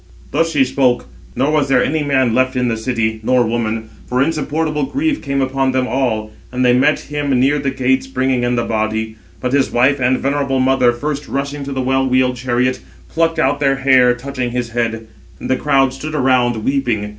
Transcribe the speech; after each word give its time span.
Thus 0.31 0.49
she 0.49 0.63
spoke; 0.65 1.05
nor 1.35 1.51
was 1.51 1.69
there 1.69 1.83
any 1.83 2.01
man 2.01 2.33
left 2.33 2.55
in 2.55 2.69
the 2.69 2.75
city, 2.75 3.19
nor 3.21 3.45
woman; 3.45 3.87
for 4.07 4.19
insupportable 4.23 4.87
grief 4.87 5.21
came 5.21 5.41
upon 5.43 5.73
them 5.73 5.85
all, 5.87 6.31
and 6.51 6.65
they 6.65 6.73
met 6.73 7.01
him 7.01 7.29
near 7.39 7.59
the 7.59 7.69
gates 7.69 8.07
bringing 8.07 8.41
in 8.43 8.55
the 8.55 8.63
body. 8.65 9.17
But 9.41 9.53
his 9.53 9.69
wife 9.69 9.99
and 9.99 10.17
venerable 10.17 10.59
mother 10.59 10.91
first 10.91 11.27
rushing 11.27 11.63
to 11.65 11.71
the 11.71 11.81
well 11.81 12.07
wheeled 12.09 12.35
chariot, 12.37 12.79
plucked 13.09 13.37
out 13.37 13.59
their 13.59 13.75
hair, 13.75 14.15
touching 14.15 14.49
his 14.49 14.71
head; 14.71 15.05
and 15.39 15.51
the 15.51 15.55
crowd 15.55 15.93
stood 15.93 16.15
around, 16.15 16.63
weeping. 16.65 17.09